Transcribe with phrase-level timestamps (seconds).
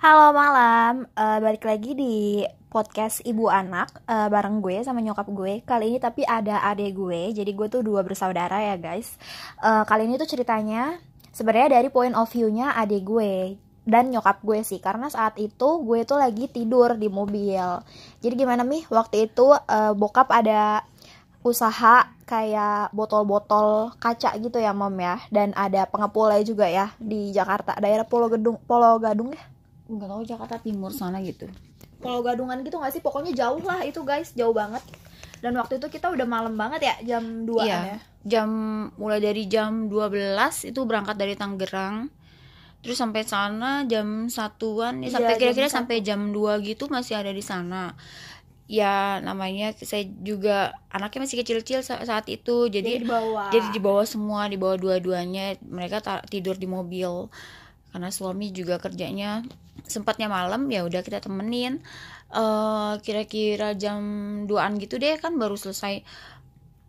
[0.00, 2.40] Halo malam, uh, balik lagi di
[2.72, 5.60] podcast ibu anak uh, bareng gue sama nyokap gue.
[5.60, 9.20] Kali ini tapi ada adek gue, jadi gue tuh dua bersaudara ya guys.
[9.60, 10.96] Uh, kali ini tuh ceritanya
[11.36, 16.00] sebenarnya dari point of view-nya adek gue dan nyokap gue sih, karena saat itu gue
[16.08, 17.84] tuh lagi tidur di mobil.
[18.24, 18.88] Jadi gimana nih?
[18.88, 20.80] Waktu itu uh, bokap ada
[21.44, 27.76] usaha kayak botol-botol kaca gitu ya mom ya dan ada pengepulnya juga ya di Jakarta
[27.80, 29.40] daerah Pulau Gedung Pulau Gadung ya
[29.90, 31.50] nggak tahu Jakarta Timur sana gitu.
[32.00, 33.02] Pulau Gadungan gitu nggak sih?
[33.04, 34.32] Pokoknya jauh lah itu guys.
[34.32, 34.80] Jauh banget.
[35.40, 37.98] Dan waktu itu kita udah malam banget ya jam 2 iya, ya?
[38.28, 38.48] jam
[39.00, 42.12] mulai dari jam 12 itu berangkat dari Tangerang.
[42.80, 47.44] Terus sampai sana jam satuan ya, sampai kira-kira sampai jam 2 gitu masih ada di
[47.44, 47.96] sana.
[48.70, 52.68] Ya namanya saya juga anaknya masih kecil-kecil sa- saat itu.
[52.68, 53.48] Jadi jadi di bawah.
[53.52, 55.60] jadi di bawah semua di bawah dua-duanya.
[55.64, 57.28] Mereka tidur di mobil.
[57.90, 59.42] Karena suami juga kerjanya
[59.86, 61.82] sempatnya malam ya udah kita temenin.
[62.30, 64.00] Eh kira-kira jam
[64.46, 66.06] 2an gitu deh kan baru selesai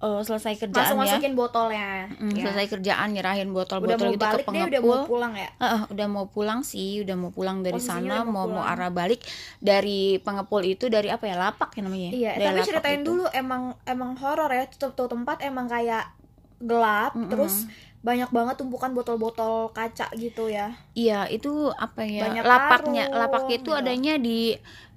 [0.02, 0.98] eh, selesai masuk kerjaan ya.
[0.98, 1.90] Masukin botolnya.
[2.18, 2.44] Mm, ya.
[2.46, 4.98] selesai kerjaan nyerahin udah botol-botol gitu ke balik deh udah pengepul.
[4.98, 5.50] mau pulang ya?
[5.58, 8.94] Heeh, udah mau pulang sih udah mau pulang dari Posisinya sana udah mau mau arah
[8.94, 9.22] balik
[9.58, 12.10] dari pengepul itu dari apa ya lapak ya namanya?
[12.14, 13.08] Iya Dari tapi ceritain itu.
[13.10, 16.21] dulu emang emang horor ya tuh, tuh tempat emang kayak
[16.64, 17.30] gelap Mm-mm.
[17.32, 17.66] terus
[18.02, 22.26] banyak banget tumpukan botol-botol kaca gitu ya Iya, itu apa ya?
[22.28, 23.72] Banyak lapaknya, karung, lapaknya itu gitu.
[23.78, 24.40] adanya di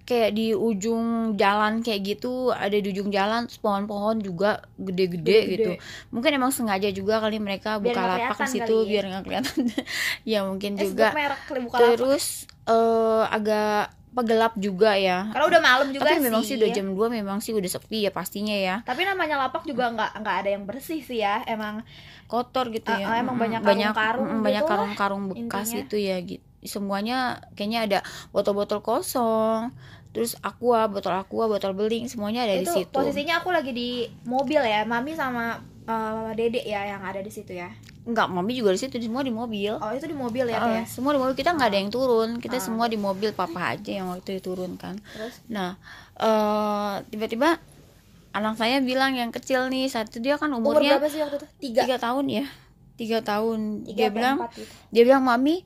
[0.05, 5.71] kayak di ujung jalan kayak gitu, ada di ujung jalan terus pohon-pohon juga gede-gede gitu.
[6.13, 8.91] Mungkin emang sengaja juga kali mereka Biar buka lapak di situ ya.
[8.91, 9.57] biar nggak kelihatan.
[10.33, 11.09] ya mungkin eh juga.
[11.17, 11.89] merek buka lapak.
[11.97, 12.25] Terus
[12.69, 15.29] eh agak pegelap juga ya.
[15.35, 18.11] karena udah malam juga Tapi memang sih udah jam 2 memang sih udah sepi ya
[18.15, 18.77] pastinya ya.
[18.87, 21.83] tapi namanya lapak juga nggak nggak ada yang bersih sih ya emang
[22.25, 23.05] Kotor gitu ya.
[23.11, 25.83] ah, emang banyak banyak karung-karung banyak gitu lah, karung-karung bekas intinya.
[25.85, 26.45] itu ya gitu.
[26.65, 27.99] Semuanya kayaknya ada
[28.33, 29.69] botol-botol kosong.
[30.17, 32.95] Terus aqua, botol aqua, botol beling semuanya ada di itu situ.
[32.95, 37.53] posisinya aku lagi di mobil ya mami sama uh, dede ya yang ada di situ
[37.53, 37.69] ya
[38.05, 39.73] Enggak, mami juga di situ, semua di mobil.
[39.75, 41.33] oh itu di mobil ya Teh, ya semua di mobil.
[41.33, 42.37] Kita nggak ada yang turun.
[42.37, 42.63] Kita Ah.
[42.63, 45.41] semua di mobil papa aja yang waktu itu turun kan terus?
[45.49, 45.81] Nah
[46.15, 47.57] eh tiba-tiba
[48.31, 51.37] anak saya bilang yang kecil nih saat itu dia kan umur umurnya berapa sih waktu
[51.41, 51.47] itu?
[51.65, 51.81] Tiga.
[51.87, 52.45] Tiga tahun ya.
[52.95, 53.61] Tiga tahun.
[53.85, 54.63] Tiga dia bilang gitu.
[54.91, 55.65] dia bilang mami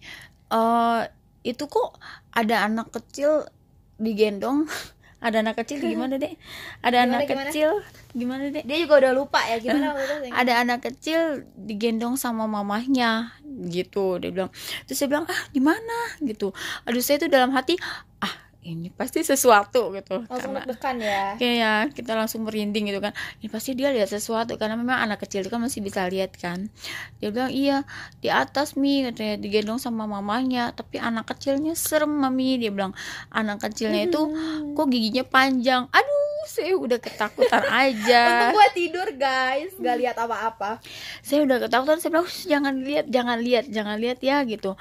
[0.49, 1.01] eh
[1.43, 1.99] itu kok
[2.31, 3.51] ada anak kecil
[3.97, 4.65] digendong
[5.19, 6.31] ada anak kecil gimana deh
[6.79, 7.51] ada Gimana, anak gimana?
[7.51, 7.71] kecil
[8.15, 10.31] gimana deh dia juga udah lupa ya gimana itu Teh?
[10.31, 13.35] ada anak kecil digendong sama mamahnya
[13.67, 14.51] gitu dia bilang.
[14.87, 15.99] Terus saya bilang ah di mana?
[16.23, 16.55] Gitu.
[16.87, 17.75] Aduh saya tuh dalam hati
[18.23, 18.31] ah
[18.69, 20.29] ini pasti sesuatu gitu.
[20.29, 21.25] Langsung karena deg-degan ya.
[21.41, 23.17] Kayak kita langsung merinding gitu kan.
[23.41, 26.69] Ini pasti dia lihat sesuatu karena memang anak kecil itu kan masih bisa lihat kan.
[27.19, 27.89] Dia bilang iya
[28.21, 30.77] di atas mi katanya digendong sama mamanya.
[30.77, 32.93] Tapi anak kecilnya serem mami dia bilang
[33.33, 34.77] anak kecilnya itu Hmm.
[34.77, 35.89] kok giginya panjang.
[35.89, 38.23] Aduh saya udah ketakutan aja.
[38.25, 39.73] Untung gue tidur guys.
[39.77, 40.81] Gak lihat apa-apa.
[41.21, 41.97] Saya udah ketakutan.
[41.97, 44.77] Saya bilang "Ush, jangan lihat jangan lihat jangan lihat ya gitu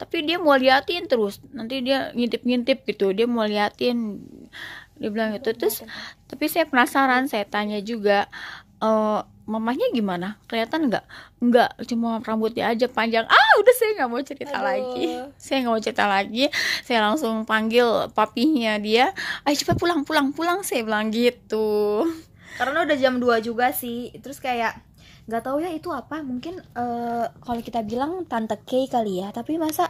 [0.00, 1.44] tapi dia mau liatin terus.
[1.52, 3.12] Nanti dia ngintip-ngintip gitu.
[3.12, 4.24] Dia mau liatin.
[4.96, 5.52] Dia bilang gitu.
[5.52, 5.84] Terus
[6.24, 7.28] tapi saya penasaran.
[7.28, 8.24] Saya tanya juga
[8.80, 10.40] eh mamanya gimana?
[10.48, 11.04] Kelihatan nggak?
[11.44, 13.28] Nggak cuma rambutnya aja panjang.
[13.28, 14.64] Ah udah saya nggak mau cerita Aduh.
[14.64, 15.04] lagi.
[15.44, 16.44] Saya nggak mau cerita lagi.
[16.80, 19.12] Saya langsung panggil papinya dia.
[19.44, 20.64] Ayo cepat pulang pulang pulang.
[20.64, 22.08] Saya bilang gitu.
[22.56, 24.14] Karena udah jam 2 juga sih.
[24.16, 24.80] Terus kayak
[25.30, 26.18] nggak tahu ya itu apa.
[26.26, 29.30] Mungkin eh, kalau kita bilang tante K kali ya.
[29.30, 29.86] Tapi masa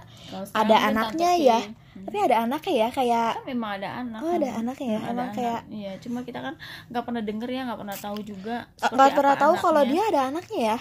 [0.52, 1.58] ada anaknya ya?
[1.96, 2.88] Tapi ada anaknya ya?
[2.92, 5.00] Kayak kan memang ada anak oh ada anaknya ya?
[5.00, 5.36] Ada emang anak.
[5.40, 6.54] kayak iya cuma kita kan
[6.92, 10.20] nggak pernah denger ya nggak pernah tahu juga eh, nggak pernah tahu kalau dia ada
[10.28, 10.78] anaknya ya?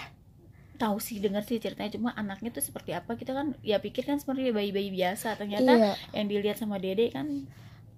[0.76, 1.96] Tahu sih dengar sih ceritanya.
[1.96, 3.16] Cuma anaknya tuh seperti apa?
[3.16, 5.40] Kita kan ya pikir kan seperti bayi-bayi biasa.
[5.40, 5.92] Ternyata iya.
[6.12, 7.48] yang dilihat sama dede kan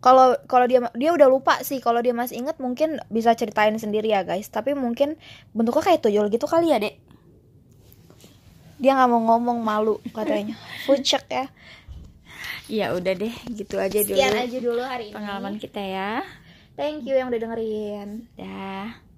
[0.02, 4.10] kalau kalau dia dia udah lupa sih kalau dia masih inget mungkin bisa ceritain sendiri
[4.10, 4.50] ya guys.
[4.50, 5.14] Tapi mungkin
[5.54, 6.98] bentuknya kayak tuyul gitu kali ya dek?
[8.82, 10.58] Dia nggak mau ngomong malu katanya.
[10.90, 11.46] Pucek ya.
[12.66, 15.14] Ya udah deh gitu aja dulu sekian aja dulu hari ini.
[15.14, 16.26] pengalaman kita ya.
[16.74, 18.26] Thank you yang udah dengerin.
[18.34, 19.11] Dah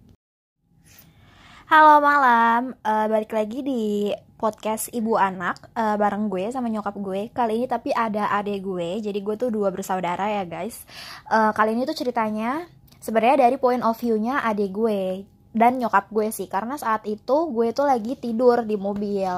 [1.75, 7.35] Halo malam, Eh, balik lagi di podcast ibu anak eh, bareng gue sama nyokap gue.
[7.35, 10.87] Kali ini tapi ada adek gue, jadi gue tuh dua bersaudara ya guys.
[11.27, 12.71] Eh, kali ini tuh ceritanya
[13.03, 17.75] sebenarnya dari point of view-nya adek gue dan nyokap gue sih, karena saat itu gue
[17.75, 19.35] tuh lagi tidur di mobil.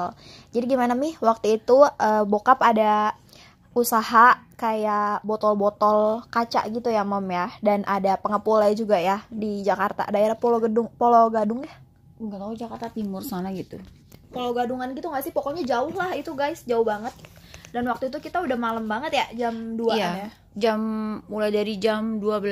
[0.53, 1.17] Jadi gimana nih?
[1.17, 3.17] Waktu itu eh, bokap ada
[3.73, 10.05] usaha kayak botol-botol kaca gitu ya mom ya dan ada pengepulnya juga ya di Jakarta
[10.13, 11.86] daerah Pulau Gedung Pulau Gadung ya
[12.19, 13.77] nggak tahu Jakarta Timur sana gitu.
[14.27, 15.31] Pulau Gadungan gitu nggak sih?
[15.31, 16.63] Pokoknya jauh lah itu guys.
[16.63, 17.13] Jauh banget.
[17.67, 20.09] Dan waktu itu kita udah malam banget ya jam 2 Iya.
[20.17, 20.29] ya?
[20.57, 20.79] Jam
[21.27, 22.43] mulai dari jam 12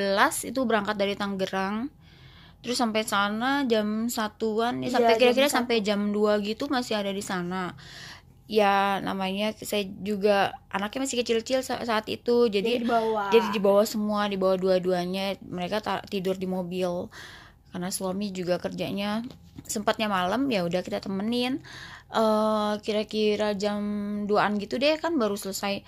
[0.44, 1.88] itu berangkat dari Tangerang.
[2.58, 6.96] Terus sampai sana jam satuan ya Iya, sampai jam kira-kira sampai jam 2 gitu masih
[6.96, 7.74] ada di sana.
[8.46, 12.46] Ya namanya saya juga anaknya masih kecil-kecil sa- saat itu.
[12.46, 13.28] Jadi jadi di bawah.
[13.28, 15.34] jadi di bawah semua di bawah dua-duanya.
[15.42, 17.10] Mereka tidur di mobil
[17.76, 19.20] karena suami juga kerjanya
[19.62, 21.60] sempatnya malam ya udah kita temenin
[22.08, 23.76] eh kira-kira jam
[24.24, 25.84] 2an gitu deh kan baru selesai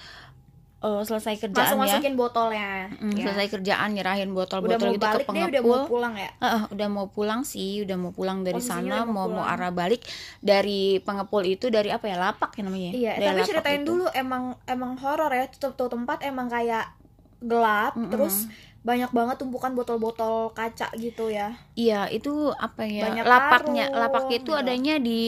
[0.79, 3.25] eh, selesai kerjaan langsung masukin botolnya Mm, ya.
[3.25, 7.07] selesai kerjaan nyerahin botol-botol gitu ke deh udah pengepul mau pulang ya Heeh, udah mau
[7.09, 9.55] pulang sih udah mau pulang dari Posisinya sana mau mau mau pulang.
[9.55, 10.03] arah balik
[10.41, 13.89] dari pengepul itu dari apa ya lapak ya namanya iya Dari tapi ceritain itu.
[13.89, 16.98] dulu emang emang horor ya tuh, tuh tempat emang kayak
[17.43, 18.11] gelap Mm-mm.
[18.11, 18.47] terus
[18.87, 23.07] banyak banget tumpukan botol-botol kaca gitu ya Iya, itu apa ya?
[23.07, 24.59] Banyak lapaknya, karung, lapaknya itu gitu.
[24.59, 25.21] adanya di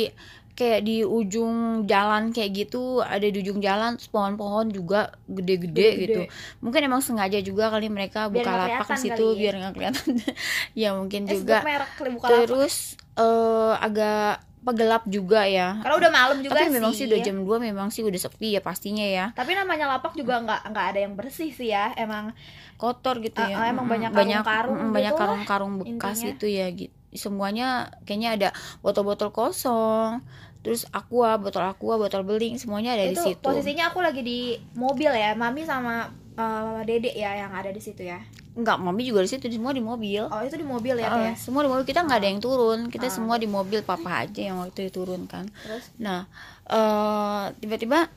[0.59, 6.21] kayak di ujung jalan kayak gitu, ada di ujung jalan terus pohon-pohon juga gede-gede gitu.
[6.61, 9.41] Mungkin emang sengaja juga kali mereka Biar buka lapak di situ ya.
[9.41, 10.07] biar nggak kelihatan.
[10.81, 11.59] ya mungkin eh juga.
[11.65, 12.41] merek buka lapak.
[12.45, 12.75] Terus
[13.17, 15.81] eh agak gelap juga ya.
[15.81, 18.55] karena udah malam juga Tapi sih memang sih udah jam 2 memang sih udah sepi
[18.55, 19.33] ya pastinya ya.
[19.33, 22.37] tapi namanya lapak juga nggak nggak ada yang bersih sih ya emang
[22.81, 23.61] Kotor gitu ya.
[23.61, 26.33] Ah, ah, emang banyak banyak karung-karung banyak gitu lah karung-karung bekas intinya.
[26.33, 26.95] itu ya gitu.
[27.13, 27.69] Semuanya
[28.09, 28.49] kayaknya ada
[28.81, 30.25] botol-botol kosong.
[30.65, 33.45] Terus aqua, botol aqua, botol beling semuanya ada di itu situ.
[33.45, 36.09] posisinya aku lagi di mobil ya mami sama
[36.41, 39.79] eh, dede ya yang ada di situ ya Enggak, mami juga di situ, semua di
[39.79, 40.27] mobil.
[40.27, 43.07] oh itu di mobil ya ya semua di mobil kita nggak ada yang turun, kita
[43.07, 43.13] Ah.
[43.15, 45.47] semua di mobil papa aja yang waktu itu turun kan.
[45.63, 46.27] terus Nah,
[46.67, 48.11] eh tiba-tiba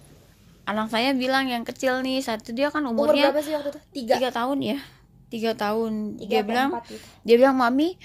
[0.66, 3.70] anak saya bilang yang kecil nih saat itu dia kan umur umurnya berapa sih waktu
[3.76, 4.78] itu tiga tiga tahun ya,
[5.30, 5.92] tiga tahun.
[6.18, 8.00] tiga dia bilang, gitu dia bilang mami,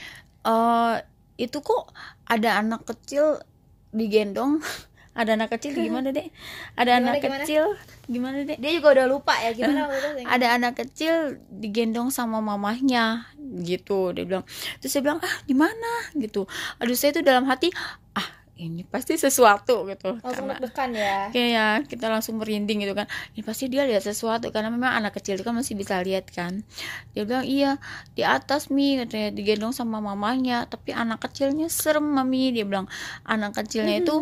[0.45, 0.95] eh
[1.39, 1.95] itu kok
[2.27, 3.39] ada anak kecil
[3.91, 4.59] digendong,
[5.19, 6.31] ada anak kecil gimana deh?
[6.79, 7.43] Ada Gimana, anak gimana?
[7.43, 7.65] kecil
[8.09, 8.57] gimana deh?
[8.57, 13.29] dia juga udah lupa ya gimana itu ada anak kecil digendong sama mamahnya
[13.61, 14.49] gitu dia bilang
[14.81, 16.49] terus saya bilang ah di mana gitu
[16.81, 17.69] aduh saya tuh dalam hati
[18.17, 20.19] ah ini pasti sesuatu gitu.
[20.19, 21.19] Langsung karena deg-degan ya.
[21.31, 23.07] kayak kita langsung merinding gitu kan.
[23.39, 26.67] Ini pasti dia lihat sesuatu karena memang anak kecil itu kan masih bisa lihat kan.
[27.15, 27.79] Dia bilang iya
[28.19, 30.67] di atas mi katanya digendong sama mamanya.
[30.67, 32.51] Tapi anak kecilnya serem mami.
[32.51, 32.91] Dia bilang
[33.23, 34.15] anak kecilnya itu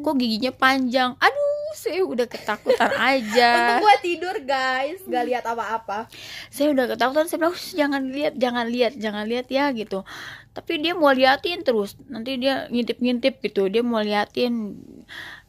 [0.00, 1.12] kok giginya panjang.
[1.20, 3.50] Aduh saya udah ketakutan aja.
[3.52, 5.00] Untung gue tidur guys.
[5.04, 6.08] Gak lihat apa-apa.
[6.48, 7.28] Saya udah ketakutan.
[7.28, 10.04] Saya bilang "Shh, jangan lihat jangan lihat jangan lihat ya gitu
[10.52, 11.96] tapi dia mau liatin terus.
[12.08, 13.72] Nanti dia ngintip-ngintip gitu.
[13.72, 14.76] Dia mau liatin.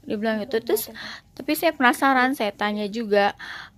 [0.08, 0.64] Dia bilang gitu.
[0.64, 0.92] Terus
[1.36, 2.36] tapi saya penasaran.
[2.36, 3.36] Saya tanya juga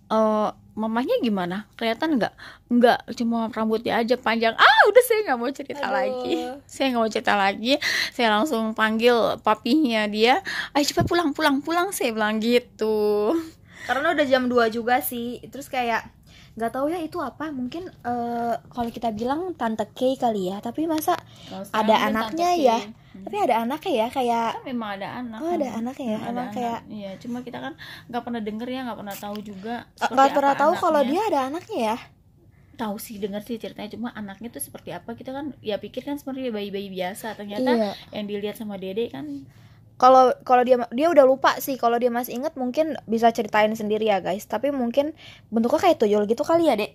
[0.09, 1.65] eh mamanya gimana?
[1.79, 2.33] Kelihatan nggak?
[2.69, 4.53] Nggak cuma rambutnya aja panjang.
[4.53, 5.95] Ah udah saya nggak mau cerita Aduh.
[5.97, 6.35] lagi.
[6.73, 7.73] Saya nggak mau cerita lagi.
[8.13, 10.45] Saya langsung panggil papinya dia.
[10.77, 13.33] Ayo cepat pulang pulang pulang saya bilang gitu.
[13.85, 15.41] Karena udah jam 2 juga sih.
[15.49, 16.14] Terus kayak
[16.55, 17.51] nggak tahu ya itu apa.
[17.51, 20.63] Mungkin eh, kalau kita bilang tante K kali ya.
[20.63, 21.19] Tapi masa
[21.75, 22.77] ada anaknya ya?
[23.15, 24.07] Tapi ada anaknya ya?
[24.11, 25.39] Kayak kan memang ada anak.
[25.43, 26.19] Oh ada anaknya ya?
[26.19, 26.55] Ada emang anak.
[26.55, 27.73] kayak iya cuma kita kan
[28.07, 31.11] nggak pernah denger ya nggak pernah tahu juga nggak pernah tahu kalau anaknya.
[31.11, 31.97] dia ada anaknya ya?
[32.75, 33.91] Tahu sih dengar sih ceritanya.
[33.91, 35.15] Cuma anaknya tuh seperti apa?
[35.15, 37.35] Kita kan ya pikir kan seperti bayi-bayi biasa.
[37.39, 37.91] Ternyata Iya.
[38.11, 39.47] yang dilihat sama dede kan
[39.95, 44.11] kalau kalau dia dia udah lupa sih kalau dia masih inget mungkin bisa ceritain sendiri
[44.11, 44.43] ya guys.
[44.43, 45.15] Tapi mungkin
[45.47, 46.91] bentuknya kayak tuyul gitu kali ya dek?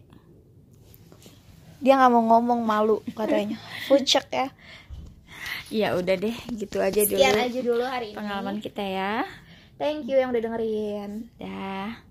[1.80, 3.56] Dia nggak mau ngomong malu katanya.
[3.88, 4.48] Pucek ya.
[5.70, 8.16] Ya udah deh gitu aja dulu sekian aja dulu hari ini.
[8.18, 9.24] pengalaman kita ya.
[9.80, 11.30] Thank you yang udah dengerin.
[11.40, 12.09] Dah